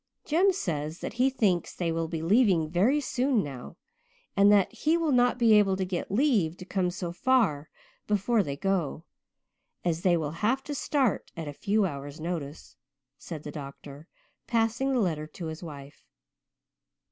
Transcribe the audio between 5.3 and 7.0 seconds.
be able to get leave to come